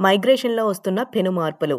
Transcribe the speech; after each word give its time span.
మైగ్రేషన్‌లో 0.00 0.64
వస్తున్న 0.66 1.00
పెను 1.12 1.30
మార్పులు. 1.30 1.76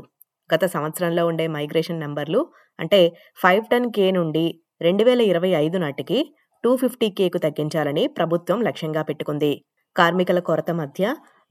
గత 0.49 0.63
సంవత్సరంలో 0.65 1.23
ఉండే 1.27 1.45
మైగ్రేషన్ 1.47 1.99
నెంబర్లు 1.99 2.39
అంటే 2.79 2.99
510 3.39 3.89
కే 3.97 4.05
నుండి 4.11 4.45
2025 4.81 5.79
నాటికి 5.79 6.17
250 6.63 7.09
కేకు 7.19 7.37
తగ్గించాలని 7.37 8.03
ప్రభుత్వం 8.17 8.59
లక్ష్యంగా 8.61 9.01
పెట్టుకుంది. 9.03 9.51
కార్మికుల 9.95 10.39
కొరత 10.49 10.71
మధ్య 10.81 11.03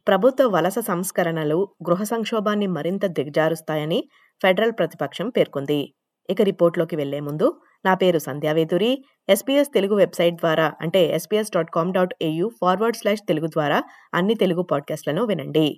ప్రభుత్వ 0.07 0.45
వలస 0.49 0.79
సంస్కరణలు 0.89 1.59
గృహ 1.86 2.03
సంక్షోభాన్ని 2.04 2.69
మరింత 2.77 3.05
దిగజారుస్తాయని 3.16 3.98
ఫెడరల్ 4.41 4.75
ప్రతిపక్షం 4.79 5.29
పేర్కొంది. 5.29 5.80
ఇక 6.29 6.41
రిపోర్ట్‌లోకి 6.43 6.96
వెళ్ళే 6.96 7.21
ముందు 7.21 7.46
నా 7.85 7.93
పేరు 7.95 8.19
సంధ్యావేదూరి. 8.19 8.93
ఎస్పీఎస్ 9.29 9.75
తెలుగు 9.75 9.94
వెబ్‌సైట్ 9.94 10.36
ద్వారా 10.36 10.66
అంటే 10.80 11.03
SBS 11.16 11.53
dot 11.53 11.71
com 11.71 11.93
dot 11.93 12.14
AU 12.22 12.49
forward 12.61 13.00
slash 13.00 13.25
Telugu 13.29 13.49
ద్వారా 13.49 13.79
అన్ని 14.14 14.36
తెలుగు 14.36 14.64
పాడ్‌కాస్ట్‌లను 14.64 15.25
వినండి. 15.25 15.69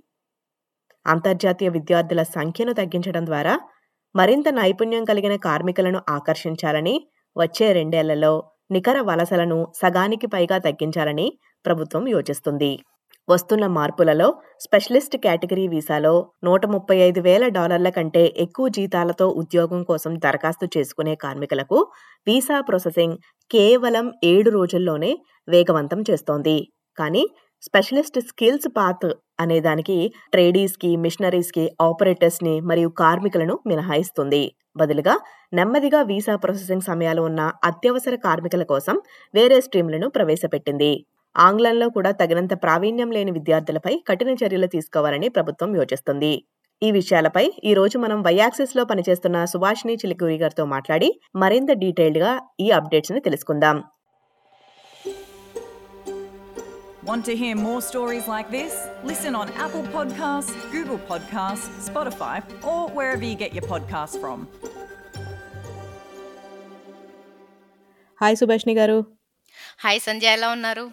అంతర్జాతీయ 1.06 1.68
విద్యార్థుల 1.68 2.22
సంఖ్యను 2.36 2.72
తగ్గించడం 2.72 3.24
ద్వారా 3.26 3.54
మరింత 4.14 4.48
నైపుణ్యం 4.48 5.04
కలిగిన 5.04 5.34
కార్మికులను 5.36 6.00
ఆకర్షించాలని 6.08 6.94
వచ్చే 7.36 7.66
రెండేళ్ళలో 7.72 8.32
నికర 8.70 8.98
వలసలను 9.00 9.58
సగానికి 9.82 10.26
పైగా 10.26 10.58
తగ్గించాలని 10.58 11.26
ప్రభుత్వం 11.64 12.08
యోచిస్తుంది. 12.08 12.72
వస్తున్న 13.28 13.64
మార్పులలో 13.66 14.28
స్పెషలిస్ట్ 14.60 15.16
కేటగిరీ 15.16 15.64
వీసాలో 15.68 16.12
$135,000 16.44 17.90
కంటే 17.96 18.22
ఎక్కువ 18.36 18.68
జీతాలతో 18.68 19.26
ఉద్యోగం 19.42 19.80
కోసం 19.82 20.12
దరఖాస్తు 20.18 20.66
చేసుకునే 20.76 21.14
కార్మికులకు 21.14 21.78
వీసా 22.26 22.58
ప్రాసెసింగ్ 22.60 23.16
కేవలం 23.50 24.06
ఏడు 24.24 24.50
రోజుల్లోనే 24.50 25.12
వేగవంతం 25.48 26.02
చేస్తోంది. 26.10 26.56
కానీ 26.98 27.22
స్పెషలిస్ట్ 27.62 28.18
స్కిల్స్ 28.28 28.68
పాత్ 28.76 29.08
అనే 29.40 29.58
దానికి 29.60 29.96
ట్రేడీస్‌కి, 30.32 30.90
మిషనరీస్‌కి, 30.96 31.64
ఆపరేటర్స్‌ని 31.80 32.54
మరియు 32.70 32.90
కార్మికులను 33.00 33.54
మినహాయిస్తుంది. 33.66 34.42
బదులుగా 34.76 35.14
నెమ్మదిగా 35.52 36.00
వీసా 36.02 36.34
ప్రాసెసింగ్ 36.36 36.88
సమయాలు 36.88 37.22
ఉన్న 37.22 37.40
అత్యవసర 37.64 38.16
కార్మికుల 38.24 38.64
కోసం 38.64 38.96
వేరే 39.34 39.58
స్ట్రీమ్‌లను 39.60 40.08
ప్రవేశపెట్టింది. 40.08 40.92
ఆంగ్లంలో 41.36 41.86
కూడా 41.90 42.10
తగినంత 42.12 42.54
ప్రావీణ్యం 42.62 43.10
లేని 43.10 43.32
విద్యార్థులపై 43.32 43.94
కఠిన 44.08 44.30
చర్యలు 44.40 44.68
తీసుకోవాలని 44.68 45.28
ప్రభుత్వం 45.28 45.70
యోచిస్తుంది. 45.76 46.32
ఈ 46.82 46.90
విషయాలపై 46.90 47.44
ఈ 47.64 47.72
రోజు 47.74 47.96
మనం 47.98 48.18
వైయాక్సిస్లో 48.22 48.82
పనిచేస్తున్న 48.84 49.38
సుభాషిణి 49.44 49.94
చిలికూరి 49.96 50.36
గారితో 50.36 50.64
మాట్లాడి 50.66 51.08
మరింత 51.36 51.72
డీటెయిల్డ్‌గా 51.82 52.32
ఈ 52.60 52.68
అప్డేట్స్‌ని 52.70 53.20
తెలుసుకుందాం. 53.20 53.78
Want 57.10 57.22
to 57.22 57.34
hear 57.34 57.54
more 57.56 57.78
stories 57.78 58.26
like 58.26 58.52
this? 58.52 58.72
Listen 59.08 59.32
on 59.34 59.48
Apple 59.64 59.86
Podcasts, 59.86 60.50
Google 60.74 60.98
Podcasts, 61.10 61.64
Spotify, 61.88 62.36
or 62.62 62.96
wherever 62.98 63.22
you 63.22 63.34
get 63.34 63.50
your 63.52 63.64
podcasts 63.64 64.16
from. 64.22 64.38
Hi 68.20 68.36
Subhashini 68.36 68.74
గారు. 68.74 69.06
హాయ్ 69.84 70.00
సంధ్య 70.00 70.26
ఎలా 70.26 70.48
ఉన్నారు? 70.48 70.90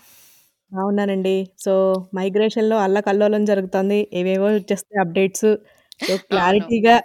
బాగున్నానండి. 0.74 1.52
సో 1.60 1.94
మైగ్రేషన్‌లో 2.16 2.78
అల్లకల్లోలం 2.78 3.46
జరుగుతోంది. 3.46 4.08
ఏవేవో 4.14 4.46
వచ్చేస్తాయి 4.46 5.08
అప్డేట్స్. 5.08 5.56
సో. 6.08 6.18
క్లారిటీగా 6.18 7.02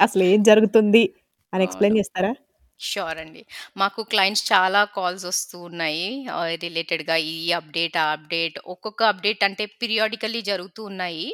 అసలు 0.00 0.22
ఏం 0.22 0.42
జరుగుతుంది 0.42 1.14
అని 1.54 1.64
ఎక్స్‌ప్లెయిన్. 1.64 1.98
చేస్తారా? 1.98 2.34
ష్యూర్ 2.80 3.18
అండి. 3.22 3.42
మాకు 3.76 4.00
క్లయింట్స్ 4.10 4.44
చాలా 4.50 4.80
కాల్స్ 4.94 5.24
వస్తూ 5.28 5.56
ఉన్నాయి. 5.68 6.06
ఆహ్, 6.34 6.52
రిలేటెడ్‌గా 6.64 7.16
ఈ 7.30 7.52
అప్డేట్, 7.58 7.96
ఆ 7.96 8.06
అప్డేట్ 8.14 8.56
ఒక్కొక్క 8.74 9.02
అప్డేట్ 9.10 9.42
అంటే 9.48 9.64
పీరియాడికల్లీ 9.80 10.40
జరుగుతూ 10.50 10.80
ఉన్నాయి. 10.90 11.26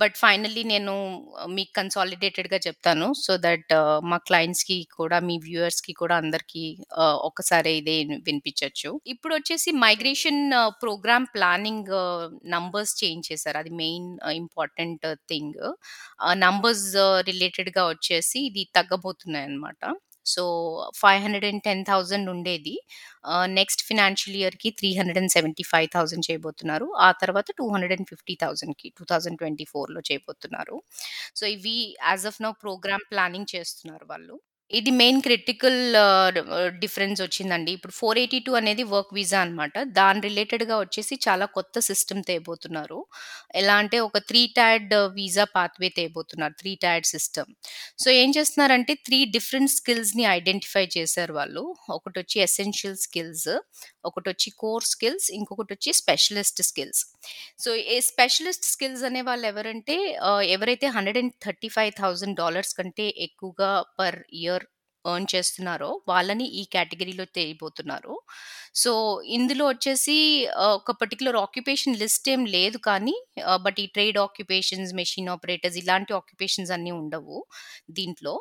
బట్ 0.00 0.16
ఫైనల్లీ 0.22 0.62
నేను 0.72 0.94
మీకు 1.54 1.72
కన్సాలిడేటెడ్‌గా 1.78 2.58
చెప్తాను. 2.66 3.08
సో 3.22 3.32
దట్ 3.46 3.72
మా 4.10 4.18
క్లయింట్స్‌కి 4.26 4.78
కూడా, 4.96 5.18
మీ 5.28 5.36
వ్యూయర్స్‌కి 5.46 5.94
కూడా 6.02 6.16
అందరికీ 6.22 6.64
ఆహ్, 7.02 7.18
ఒక్కసారే 7.28 7.74
ఇదే 7.80 7.96
వినిపించొచ్చు. 8.28 8.92
ఇప్పుడొచ్చేసి 9.14 9.70
migration 9.84 10.42
program 10.82 11.28
planning 11.34 11.92
numbers 12.54 12.94
change 13.02 13.28
చేశారు. 13.30 13.58
అది 13.62 13.72
మెయిన్ 13.82 14.08
ఇంపార్టెంట్ 14.38 15.04
థింగ్. 15.30 15.60
ఆ 16.22 16.32
నంబర్స్ 16.44 16.88
రిలేటెడ్‌గా 17.28 17.84
వచ్చేసి 17.90 18.38
ఇది 18.48 18.64
తగ్గబోతున్నాయన్నమాట. 18.76 19.82
So 20.26 20.42
five 21.00 21.20
hundred 21.24 21.46
and 21.50 21.62
ten 21.68 21.82
thousand 21.90 22.28
ఉండేది. 22.34 22.74
నెక్స్ట్ 23.58 23.82
ఫినాన్షియల్ 23.90 24.36
ఇయర్కి 24.42 24.70
three 24.78 24.90
hundred 24.98 25.20
and 25.22 25.32
seventy 25.36 25.64
five 25.72 25.88
thousand 25.96 26.26
చేయబోతున్నారు. 26.28 26.88
ఆ 27.06 27.10
తర్వాత 27.22 27.48
టూ 27.60 27.66
హండ్రెడ్ 27.74 27.94
అండ్ 27.96 28.08
ఫిఫ్టీ 28.12 28.36
థౌజండ్కి 28.44 28.90
టూ 28.98 29.04
థౌజండ్ 29.12 29.38
ట్వంటీ 29.42 29.66
ఫోర్లో 29.72 30.02
చేయబోతున్నారు. 30.10 30.78
సో 31.40 31.46
ఇవి 31.56 31.76
as 32.10 32.26
of 32.32 32.40
now 32.46 32.52
program 32.64 33.06
planning 33.12 33.52
చేస్తున్నారు 33.56 34.06
వాళ్ళు. 34.14 34.36
ఇది 34.72 34.90
మెయిన్ 34.98 35.18
క్రిటికల్ 35.24 35.78
డిఫరెన్స్ 36.82 37.20
వచ్చిందండి. 37.22 37.70
ఇప్పుడు 37.76 37.92
482 37.96 38.28
అనేది 38.60 38.84
వర్క్ 38.92 39.12
వీసా 39.16 39.38
అన్నమాట. 39.42 39.74
దాని 39.98 40.20
రిలేటెడ్‌గా 40.26 40.76
వచ్చేసి 40.82 41.14
చాలా 41.26 41.46
కొత్త 41.56 41.78
సిస్టమ్ 41.88 42.22
తేబోతున్నారు. 42.28 42.98
ఎలా 43.60 43.74
అంటే 43.82 43.98
ఒక 44.06 44.18
3 44.24 44.42
ట్యాడ్ 44.58 44.86
వీసా 45.18 45.44
పాత్‌వే 45.56 45.90
తేబోతున్నారు. 45.98 46.54
3 46.60 46.74
టైర్డ్ 46.84 47.08
సిస్టమ్. 47.12 47.50
సో 47.98 48.08
ఏం 48.20 48.30
చేస్తున్నారంటే 48.36 48.94
3 49.02 49.20
డిఫరెంట్ 49.36 49.74
స్కిల్స్‌ని 49.76 50.26
ఐడెంటిఫై 50.34 50.84
చేశారు 50.96 51.34
వాళ్ళు. 51.38 51.64
ఒకటొచ్చి 51.96 52.38
ఎసెన్షియల్ 52.46 52.98
స్కిల్స్, 53.04 53.48
ఒకటొచ్చి 54.08 54.50
కోర్ 54.58 54.86
స్కిల్స్, 54.92 55.28
ఇంకొకటొచ్చి 55.38 55.92
స్పెషలిస్ట్ 56.00 56.62
స్కిల్స్. 56.70 57.02
సో 57.58 57.70
ఈ 57.90 57.98
స్పెషలిస్ట్ 58.08 58.66
స్కిల్స్ 58.72 59.04
అనే 59.08 59.22
వాళ్ళు 59.28 59.46
ఎవరంటే 59.52 59.98
ఆహ్, 60.28 60.44
ఎవరైతే 60.54 60.86
$135,000 60.92 62.40
కంటే 62.78 63.06
ఎక్కువగా 63.26 63.70
పర్ 63.98 64.20
ఇయర్ 64.40 64.61
ఎర్న్ 65.10 65.26
చేస్తున్నారో 65.34 65.90
వాళ్ళని 66.10 66.46
ఈ 66.60 66.62
కేటగిరీలో 66.74 67.26
తేబోతున్నారు. 67.38 68.14
సో 68.82 68.92
ఇందులో 69.36 69.64
వచ్చేసి 69.72 70.16
ఒక 70.78 70.92
పర్టికులర్ 71.00 71.38
ఆక్యుపేషన్ 71.44 71.98
లిస్ట్ 72.02 72.28
ఏం 72.34 72.42
లేదు 72.56 72.78
కానీ 72.88 73.14
బట్ 73.64 73.78
ఈ 73.84 73.86
ట్రేడ్ 73.96 74.18
ఆక్యుపేషన్స్, 74.26 74.92
మెషిన్ 75.00 75.30
ఆపరేటర్స్ 75.36 75.78
ఇలాంటి 75.82 76.12
ఆక్యుపేషన్స్ 76.20 76.72
అన్నీ 76.76 76.92
ఉండవు 77.02 77.38
దీంట్లో. 77.98 78.34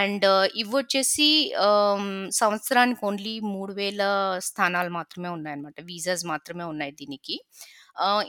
అండ్ 0.00 0.26
ఇవి 0.62 0.70
వచ్చేసి 0.80 1.28
సంవత్సరానికి 2.40 3.02
ఓన్లీ 3.08 3.34
మూడు 3.54 3.72
వేల 3.80 4.02
స్థానాలు 4.48 4.90
మాత్రమే 4.98 5.30
ఉన్నాయన్నమాట. 5.38 5.78
వీసాస్ 5.90 6.24
మాత్రమే 6.32 6.64
ఉన్నాయి 6.72 6.92
దీనికి. 7.02 7.36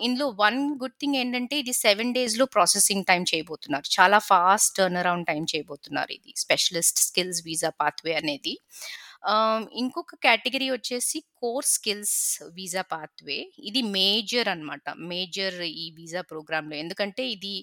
ఇందులో 0.02 0.28
వన్ 0.42 0.60
గుడ్ 0.82 0.98
థింగ్ 1.02 1.18
ఏంటంటే 1.22 1.56
ఇది 1.60 1.74
సెవెన్ 1.78 2.14
డేస్‌లో 2.14 2.46
ప్రాసెసింగ్ 2.56 3.06
టైమ్ 3.06 3.26
చేయబోతున్నారు. 3.32 3.88
చాలా 3.98 4.20
ఫాస్ట్ 4.30 4.74
టర్న్ 4.78 5.00
అరౌండ్ 5.02 5.28
టైం 5.28 5.44
చేయబోతున్నారు 5.54 6.12
ఇది. 6.18 6.32
స్పెషలిస్ట్ 6.44 7.02
స్కిల్స్ 7.08 7.42
వీసా 7.48 7.72
పాత్‌వే 7.82 8.14
అనేది. 8.22 8.54
ఇంకొక 9.82 10.16
కేటగిరీ 10.24 10.68
వచ్చేసి 10.72 11.20
కోర్ 11.42 11.68
స్కిల్స్ 11.68 12.18
వీసా 12.58 12.84
పాత్‌వే. 12.92 13.38
ఇది 13.70 13.82
మేజర్ 13.96 14.50
అన్నమాట. 14.54 14.84
మేజర్ 15.12 15.58
ఈ 15.76 15.86
వీసా 15.98 16.22
ప్రోగ్రాంలో 16.32 16.76
ఎందుకంటే 16.84 17.24
ఇది 17.36 17.54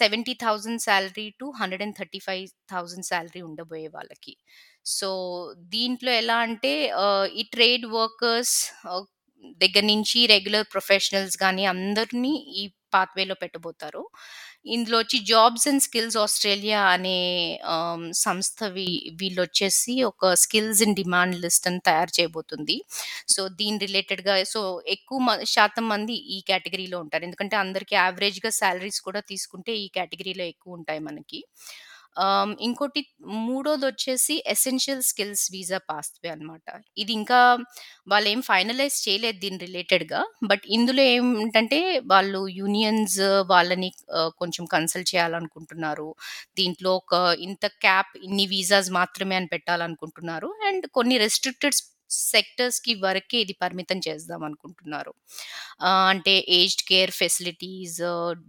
seventy 0.00 0.34
thousand 0.44 0.84
salary 0.86 1.28
to 1.40 1.48
hundred 1.60 1.84
and 1.86 1.96
thirty 2.00 2.20
five 2.26 2.44
thousand 2.74 3.08
salary 3.10 3.42
ఉండబోయే 3.48 3.88
వాళ్ళకి. 3.96 4.34
సో 4.96 5.10
దీంట్లో 5.74 6.10
ఎలా 6.22 6.38
అంటే 6.46 6.74
ఈ 7.36 7.44
ట్రేడ్ 7.54 7.86
వర్కర్స్ 7.96 8.56
దగ్గర 9.60 9.84
నుంచి 9.86 10.18
రెగ్యులర్ 10.26 10.66
ప్రొఫెషనల్స్ 10.72 11.36
కానీ 11.38 11.64
అందరినీ 11.72 12.32
ఈ 12.56 12.64
పాత్‌వేలో 12.94 13.34
పెట్టబోతారు. 13.40 14.02
ఇందులో 14.68 14.96
వచ్చి 14.98 15.18
జాబ్స్ 15.26 15.66
అండ్ 15.68 15.82
స్కిల్స్ 15.82 16.16
ఆస్ట్రేలియా 16.18 16.80
అనే 16.92 17.16
సంస్థ 18.20 18.68
వీ 18.74 18.86
వీళ్ళొచ్చేసి 19.20 19.94
ఒక 20.04 20.32
స్కిల్స్ 20.42 20.82
ఇన్ 20.82 20.96
డిమాండ్ 20.96 21.36
లిస్ట్ 21.42 21.68
అని 21.68 21.80
తయారు 21.88 22.12
చేయబోతుంది. 22.18 22.76
సో 23.28 23.42
దీని 23.58 23.78
రిలేటెడ్‌గా 23.84 24.36
సో 24.46 24.62
ఎక్కువ 24.96 25.18
మ 25.26 25.36
శాతం 25.54 25.86
మంది 25.88 26.16
ఈ 26.30 26.40
కేటగిరీలో 26.48 26.98
ఉంటారు. 27.04 27.24
ఎందుకంటే 27.24 27.56
అందరికీ 27.64 27.96
యావరేజ్‌గా 27.98 28.52
శాలరీస్ 28.60 29.00
కూడా 29.02 29.22
తీసుకుంటే 29.30 29.74
ఈ 29.78 29.88
కేటగిరీలో 29.96 30.46
ఎక్కువ 30.52 30.78
ఉంటాయి 30.80 31.02
మనకి. 31.06 31.40
ఆహ్, 32.16 32.52
ఇంకోటి 32.66 33.00
మూడోదొచ్చేసి 33.46 34.34
ఎసెన్షియల్ 34.52 35.02
స్కిల్స్ 35.08 35.44
వీసా 35.52 35.78
పాస్వే 35.88 36.28
అనమాట 36.30 36.66
ఇది 36.96 37.12
ఇంకా 37.16 37.40
వాళ్ళేం 38.08 38.40
ఫైనలైజ్ 38.48 38.96
చేయలేదు 39.04 39.38
దీని 39.38 39.58
రిలేటెడ్‌గా. 39.64 40.20
బట్ 40.50 40.64
ఇందులో 40.76 41.02
ఏమిటంటే 41.14 41.80
వాళ్ళు 42.12 42.40
యూనియన్స్ 42.56 43.18
వాళ్ళని 43.52 43.90
ఆహ్, 44.16 44.32
కొంచెం 44.40 44.64
కన్సల్ట్ 44.74 45.10
చేయాలనుకుంటున్నారు. 45.12 46.08
దీంట్లో 46.56 46.92
ఒక 46.98 47.14
ఇంత 47.46 47.64
క్యాప్ 47.82 48.12
ఇన్ని 48.26 48.46
వీసాస్ 48.52 48.90
మాత్రమే 48.98 49.36
అని 49.36 49.50
పెట్టాలనుకుంటున్నారు. 49.54 50.50
అండ్ 50.68 50.86
కొన్ని 50.96 51.16
రెస్ట్రిక్టెడ్ 51.20 51.78
సెక్టర్స్‌కి 52.30 52.92
వరకే 53.02 53.38
ఇది 53.44 53.54
పరిమితం 53.62 53.98
చేద్దాం 54.06 54.42
అనుకుంటున్నారు. 54.48 55.12
అంటే 56.10 56.34
aged 56.58 56.84
care 56.90 57.12
facilities, 57.20 57.98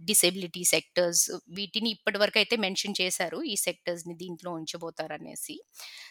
disability 0.08 0.64
sectors 0.74 1.24
వీటిని 1.58 1.90
ఇప్పటివరకైతే 1.96 2.56
మెన్షన్ 2.64 2.98
చేశారు. 3.02 3.40
ఈ 3.52 3.56
సెక్టర్స్‌ని 3.66 4.16
దీంట్లో 4.22 4.52
ఉంచబోతారనేసి. 4.60 5.56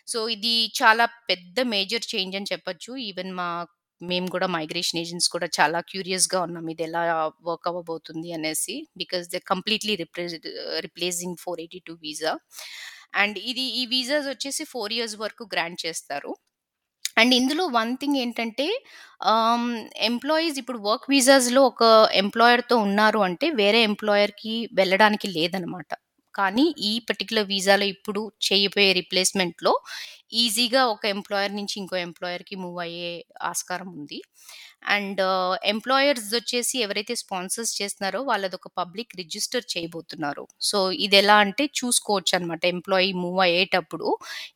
సో 0.08 0.20
ఇది 0.36 0.54
చాలా 0.82 1.08
పెద్ద 1.32 1.60
మేజర్ 1.74 2.08
చేంజ్ 2.14 2.38
అని 2.40 2.52
చెప్పొచ్చు. 2.54 2.92
ఈవెన్ 3.10 3.34
మా 3.42 3.50
మేము 4.02 4.28
కూడా 4.34 4.48
మైగ్రేషన్ 4.56 5.00
ఏజెంట్స్ 5.02 5.30
కూడా 5.34 5.48
చాలా 5.58 5.80
క్యూరియస్‌గా 5.90 6.40
ఉన్నాం. 6.48 6.66
ఇది 6.74 6.84
ఎలా 6.88 7.02
వర్క్ 7.48 7.68
అవ్వబోతుంది 7.72 8.30
అనేసి. 8.36 8.76
Because 9.02 9.26
they 9.34 9.40
completely 9.52 9.94
replay 10.04 10.26
replacing 10.88 11.38
482 11.44 11.96
visa. 12.04 12.34
And 13.18 13.38
ఇది 13.52 13.66
ఈ 13.80 13.84
వీసాస్ 13.92 14.28
వచ్చేసి 14.32 14.64
ఫోర్ 14.74 14.94
ఇయర్స్ 14.98 15.16
వరకు 15.24 15.44
గ్రాంట్ 15.54 15.80
చేస్తారు. 15.86 16.32
అండ్ 17.18 17.34
ఇందులో 17.34 17.64
వన్ 17.74 17.92
థింగ్ 17.98 18.18
ఏంటంటే 18.18 18.68
ఎంప్లాయీస్ 20.08 20.58
ఇప్పుడు 20.60 20.80
వర్క్ 20.80 21.06
వీసాస్‌లో 21.10 21.62
ఒక 21.64 21.84
ఎంప్లాయర్‌తో 22.16 22.76
ఉన్నారు 22.80 23.20
అంటే 23.20 23.50
వేరే 23.54 23.80
ఎంప్లాయర్‌కి 23.84 24.56
వెళ్ళడానికి 24.74 25.28
లేదనమాట. 25.38 25.90
కానీ 26.36 26.66
ఈ 26.84 26.92
పర్టిక్యులర్ 27.10 27.48
వీసాలో 27.48 27.86
ఇప్పుడు 27.94 28.22
చేయబోయే 28.48 28.92
రిప్లేస్‌మెంట్‌లో 28.94 29.74
ఈజీగా 30.36 30.82
ఒక 30.86 31.04
ఎంప్లాయర్ 31.08 31.54
నుంచి 31.56 31.76
ఇంకో 31.80 31.96
ఎంప్లాయర్‌కి 32.00 32.56
మూవ్ 32.56 32.80
అయ్యే 32.80 33.12
ఆస్కారం 33.44 33.90
ఉంది. 33.98 34.20
అండ్ 34.84 35.22
ఎంప్లాయర్స్ 35.66 36.30
వచ్చేసి 36.34 36.76
ఎవరైతే 36.80 37.16
స్పాన్సర్స్ 37.16 37.74
చేస్తున్నారో 37.80 38.20
వాళ్ళదొక 38.24 38.70
పబ్లిక్ 38.78 39.14
రిజిస్టర్ 39.18 39.66
చేయబోతున్నారు. 39.74 40.46
సో 40.62 40.78
ఇదెలా 41.06 41.38
అంటే 41.44 41.66
చూసుకోవచ్చనమాట. 41.80 42.64
ఎంప్లాయీ 42.74 43.12
మూవ్ 43.22 43.40
అయ్యేటప్పుడు 43.46 44.10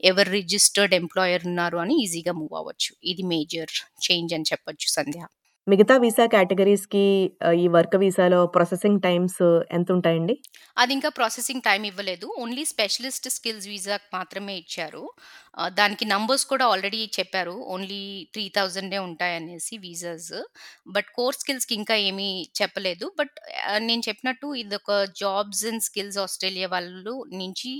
ఎవరు 0.05 0.31
రిజిస్టర్డ్ 0.33 0.95
ఎంప్లాయర్ 1.01 1.45
ఉన్నారు 1.51 1.79
అని 1.83 1.95
ఈజీగా 2.03 2.35
మూవ్ 2.41 2.55
అవ్వచ్చు. 2.61 2.91
ఇది 3.05 3.25
మేజర్ 3.31 3.73
చేంజ్ 4.07 4.33
అని 4.33 4.49
చెప్పొచ్చు 4.51 4.89
సంధ్య. 4.97 5.21
మిగతా 5.67 5.95
వీసా 5.97 6.25
కేటగరీస్‌కి 6.31 7.03
ఆహ్, 7.47 7.57
ఈ 7.57 7.67
వర్క్ 7.75 7.95
వీసాలో 8.01 8.39
ప్రాసెసింగ్ 8.53 9.01
టైమ్స్ 9.03 9.41
ఎంతుంటాయండి? 9.77 10.35
అది 10.77 10.91
ఇంకా 10.95 11.09
ప్రాసెసింగ్ 11.17 11.63
టైమ్ 11.63 11.83
ఇవ్వలేదు. 11.89 12.27
ఓన్లీ 12.41 12.63
స్పెషలిస్ట్ 12.69 13.27
స్కిల్స్ 13.35 13.67
వీసాకి 13.67 14.07
మాత్రమే 14.13 14.53
ఇచ్చారు. 14.57 15.03
దానికి 15.75 16.05
నంబర్స్ 16.05 16.45
కూడా 16.45 16.65
ఆల్రెడీ 16.67 16.99
చెప్పారు. 17.13 17.55
ఓన్లీ 17.73 17.99
3000 18.31 18.77
ఉంటాయనేసి 19.05 19.75
వీసాస్. 19.77 20.29
బట్ 20.89 21.09
కోర్ 21.17 21.37
స్కిల్స్‌కి 21.37 21.73
ఇంకా 21.79 21.95
ఏమీ 22.05 22.27
చెప్పలేదు. 22.59 23.07
బట్ 23.19 23.35
నేను 23.81 24.03
చెప్పినట్టు 24.07 24.47
ఇది 24.55 24.77
ఒక 24.77 24.91
జాబ్స్ 25.21 25.63
అండ్ 25.65 25.85
స్కిల్స్ 25.87 26.19
ఆస్ట్రేలియా 26.19 26.69
వాళ్ళు 26.69 27.15
నుంచి 27.41 27.73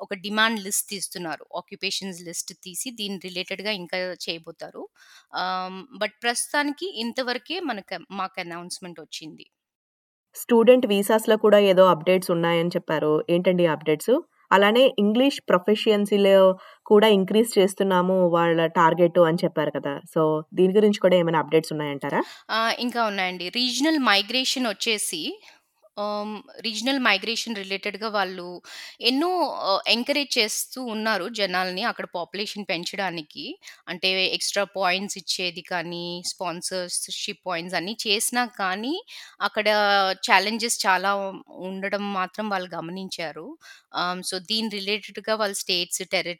ఒక 0.00 0.12
డిమాండ్ 0.24 0.60
లిస్ట్ 0.66 0.88
తీస్తున్నారు. 0.88 1.46
ఆక్యుపేషన్స్ 1.62 2.22
లిస్ట్ 2.22 2.52
తీసి 2.62 2.90
దీని 3.00 3.18
రిలేటెడ్‌గా 3.26 3.74
ఇంకా 3.80 3.98
చేయబోతారు. 4.26 4.84
బట్ 6.00 6.16
ప్రస్తుతానికి 6.22 6.88
ఇంతవరకే 7.04 7.58
మనకు 7.70 7.84
మాకు 8.16 8.38
అనౌన్స్‌మెంట్ 8.46 9.00
వచ్చింది. 9.00 9.46
స్టూడెంట్ 10.36 10.86
వీసాస్‌లో 10.90 11.36
కూడా 11.42 11.58
ఏదో 11.66 11.84
అప్డేట్స్ 11.92 12.30
ఉన్నాయని 12.34 12.74
చెప్పారు. 12.74 13.12
ఏంటండి 13.30 13.64
ఆ 13.66 13.74
అప్డేట్స్? 13.74 14.12
అలానే 14.50 14.84
ఇంగ్లీష్ 14.98 15.38
ప్రొఫెషియన్సీలో 15.48 16.36
కూడా 16.86 17.08
ఇంక్రీజ్ 17.16 17.50
చేస్తున్నాము 17.58 18.16
వాళ్ళ 18.30 18.58
టార్గెట్ 18.78 19.20
అని 19.28 19.40
చెప్పారు 19.44 19.72
కదా! 19.78 19.94
సో 20.14 20.22
దీని 20.52 20.74
గురించి 20.78 21.00
కూడా 21.00 21.16
ఏమైనా 21.16 21.40
అప్డేట్స్ 21.42 21.72
ఉన్నాయంటారా? 21.76 22.22
ఇంకా 22.86 23.00
ఉన్నాయండి. 23.10 23.46
రీజనల్ 23.56 24.00
మైగ్రేషన్ 24.08 24.68
వచ్చేసి 24.68 25.22
ఆహ్, 25.96 26.32
రీజనల్ 26.64 27.00
మైగ్రేషన్ 27.06 27.58
రిలేటెడ్‌గా 27.58 28.08
వాళ్ళు 28.14 28.46
ఎన్నో 29.02 29.30
ఆహ్, 29.66 29.82
ఎంకరేజ్ 29.92 30.32
చేస్తూ 30.38 30.80
ఉన్నారు 30.94 31.26
జనాల్ని 31.38 31.82
అక్కడ 31.90 32.06
పాపులేషన్ 32.14 32.66
పెంచడానికి. 32.70 33.44
అంటే 33.88 34.08
ఎక్స్‌ట్రా 34.36 34.64
పాయింట్స్ 34.76 35.18
ఇచ్చేది 35.22 35.62
కానీ, 35.66 36.04
స్పాన్సర్‌షిప్ 36.30 37.42
పాయింట్స్ 37.46 37.76
అన్నీ 37.76 37.94
చేసినా 38.04 38.44
కానీ, 38.60 38.94
అక్కడ 39.42 39.66
ఛాలెంజెస్ 40.26 40.78
చాలా 40.86 41.12
ఉండడం 41.68 42.04
మాత్రం 42.14 42.46
వాళ్ళు 42.50 42.70
గమనించారు. 42.76 43.46
ఆహ్, 43.96 44.22
సో 44.24 44.38
దీని 44.50 44.70
రిలేటెడ్‌గా 44.78 45.36
వాళ్ళు 45.36 45.58
స్టేట్స్, 45.62 46.02
టెరి 46.14 46.34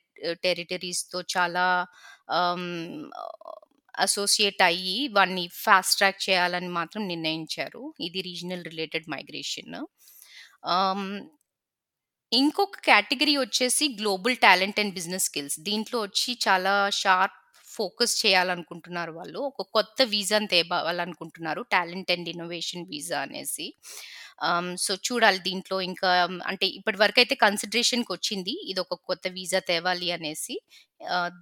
టెరిటరీస్‌తో 0.45 1.19
చాలా 1.33 1.65
ఆహ్, 2.37 2.63
అసోసియేట్ 3.99 4.63
అయ్యి 4.63 4.99
వాడిని 5.17 5.45
ఫాస్ట్ 5.63 5.99
ట్రాక్ 5.99 6.21
చేయాలని 6.27 6.71
మాత్రం 6.79 7.03
నిర్ణయించారు. 7.13 7.83
ఇది 8.01 8.21
రీజనల్ 8.29 8.67
రిలేటెడ్ 8.71 9.09
మైగ్రేషన్. 9.15 9.77
ఇంకొక 12.33 12.77
కేటగిరీ 12.87 13.35
వచ్చేసి 13.39 13.85
global 13.99 14.37
talent 14.45 14.79
and 14.83 14.95
business 14.95 15.27
skills. 15.29 15.57
దీంట్లో 15.69 15.99
వచ్చి 16.05 16.33
చాలా 16.47 16.73
షార్ప్ 16.99 17.37
ఫోకస్ 17.69 18.15
చేయాలనుకుంటున్నారు 18.23 19.13
వాళ్ళు. 19.17 19.41
ఒక 19.51 19.65
కొత్త 19.77 19.99
వీజాని 20.13 20.49
తేవాలనుకుంటున్నారు. 20.55 21.63
టాలెంట్ 21.75 22.13
అండ్ 22.15 22.29
ఇన్నోవేషన్ 22.33 22.89
వీజా 22.93 23.19
అనేసి. 23.27 23.67
సో 24.85 24.93
చూడాలి 25.07 25.41
దీంట్లో 25.49 25.77
ఇంకా 25.91 26.11
అంటే 26.51 26.67
ఇప్పటి 26.79 26.99
వరకు 27.03 27.21
అయితే 27.23 27.37
కన్సిడ్రేషన్కి 27.45 28.13
వచ్చింది 28.17 28.55
ఇది 28.71 28.81
ఒక 28.87 28.99
కొత్త 29.11 29.27
వీజా 29.37 29.61
తేవాలి 29.71 30.11
అనేసి. 30.19 30.57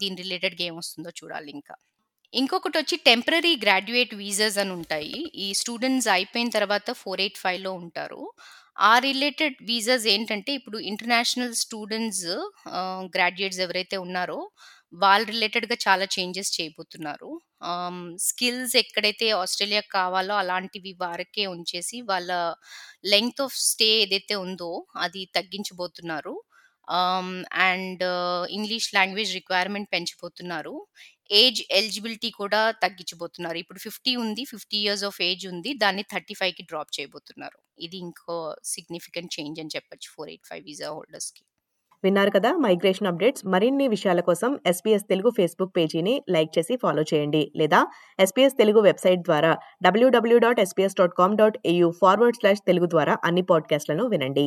దీని 0.00 0.16
రిలేటెడ్‌గా 0.22 0.64
ఏమొస్తుందో 0.70 1.12
చూడాలి 1.20 1.50
ఇంకా. 1.58 1.76
ఇంకొకటి 2.34 2.76
వచ్చి 2.78 2.96
టెంపరరీ 3.06 3.52
గ్రాడ్యుయేట్ 3.62 4.12
వీసాస్ 4.20 4.56
అని 4.62 4.72
ఉంటాయి. 4.76 5.16
ఈ 5.36 5.48
స్టూడెంట్స్ 5.54 6.08
అయిపోయిన 6.14 6.48
తర్వాత 6.56 6.88
485లో 7.00 7.72
ఉంటారు. 7.82 8.22
ఆ 8.82 8.92
రిలేటెడ్ 9.04 9.58
వీసాస్ 9.68 10.06
ఏంటంటే 10.14 10.50
ఇప్పుడు 10.58 10.78
ఇంటర్నేషనల్ 10.90 11.54
స్టూడెంట్స్ 11.60 12.24
గ్రాడ్యుయేట్స్ 13.14 13.60
ఎవరైతే 13.66 13.98
ఉన్నారో 14.04 14.38
వాళ్ళ 15.02 15.22
రిలేటెడ్‌గా 15.30 15.76
చాలా 15.84 16.06
చేంజెస్ 16.14 16.50
చేయబోతున్నారు. 16.56 17.30
స్కిల్స్ 18.26 18.74
ఎక్కడైతే 18.82 19.26
ఆస్ట్రేలియాకి 19.38 19.90
కావాలో 19.96 20.34
అలాంటివి 20.42 20.92
వారికే 21.00 21.44
ఉంచేసి 21.54 21.98
వాళ్ళ 22.10 22.30
లెంగ్త్ 23.14 23.42
ఆఫ్ 23.46 23.56
స్టే 23.64 23.90
ఏదైతే 24.02 24.36
ఉందో 24.44 24.70
అది 25.04 25.22
తగ్గించబోతున్నారు. 25.36 26.34
ఆహ్, 26.88 27.32
అండ్ 27.64 28.04
ఇంగ్లీష్ 28.50 28.88
లాంగ్వేజ్ 28.94 29.32
రిక్వైర్మెంట్ 29.34 29.88
పెంచబోతున్నారు. 29.92 30.74
ఏజ్ 31.34 31.60
ఎలిజిబిలిటీ 31.70 32.30
కూడా 32.32 32.60
తగ్గించబోతున్నారు. 32.82 33.58
ఇప్పుడు 33.58 33.80
50 33.86 34.12
ఉంది. 34.16 34.42
50 34.50 34.78
ఇయర్స్ 34.80 35.04
ఆఫ్ 35.04 35.20
ఏజ్ 35.22 35.44
ఉంది. 35.46 35.70
దాన్ని 35.82 36.04
35కి 36.12 36.64
డ్రాప్ 36.70 36.92
చేయబోతున్నారు. 36.98 37.58
ఇది 37.78 37.98
ఇంకో 37.98 38.36
సిగ్నిఫికెంట్ 38.74 39.34
చేంజ్ 39.36 39.60
అని 39.60 39.74
చెప్పొచ్చు 39.76 40.08
485 40.16 40.64
వీసా 40.66 40.90
హోల్డర్స్‌కి. 40.94 41.42
విన్నారు 42.04 42.30
కదా! 42.30 42.50
Migration 42.64 43.08
updates. 43.10 43.44
మరిన్ని 43.46 43.86
విషయాల 43.88 44.20
కోసం 44.20 44.50
ఎస్‌బీఎస్ 44.66 45.06
తెలుగు 45.08 45.30
ఫేస్‌బుక్ 45.30 45.74
పేజీని 45.76 46.14
లైక్ 46.28 46.52
చేసి 46.58 46.76
ఫాలో 46.76 47.02
చేయండి. 47.02 47.42
లేదా 47.56 47.80
ఎస్‌బీఎస్ 48.18 48.58
తెలుగు 48.58 48.80
వెబ్‌సైట్ 48.80 49.22
ద్వారా 49.22 49.52
WWW 49.82 50.38
dot 50.38 50.60
SBS 50.60 50.98
dot 51.00 51.16
com 51.16 51.36
dot 51.36 51.58
AU 51.66 51.90
forward 52.02 52.36
slash 52.36 52.62
Telugu 52.66 52.88
ద్వారా 52.88 53.16
అన్ని 53.24 53.44
పాడ్‌కాస్ట్‌లను 53.44 54.06
వినండి. 54.06 54.46